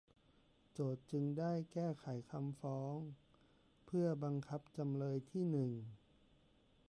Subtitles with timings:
[0.73, 2.97] โจทก์จึงได้แก้ไขคำฟ้อง
[3.85, 5.71] เพื่อบังคับจำเลยที่หนึ่ง